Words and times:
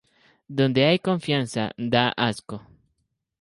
Donde 0.49 0.85
hay 0.85 0.97
confianza, 0.97 1.73
da 1.77 2.11
asco 2.17 2.63